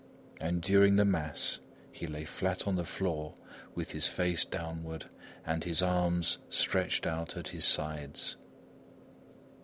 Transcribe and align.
And 0.39 0.63
during 0.63 0.95
the 0.95 1.05
mass, 1.05 1.59
he 1.91 2.07
lay 2.07 2.25
flat 2.25 2.67
on 2.67 2.75
the 2.75 2.85
floor 2.85 3.35
with 3.75 3.91
his 3.91 4.07
face 4.07 4.43
downward 4.43 5.05
and 5.45 5.63
his 5.63 5.83
arms 5.83 6.39
stretched 6.49 7.05
out 7.05 7.37
at 7.37 7.49
his 7.49 7.65
sides. 7.65 8.35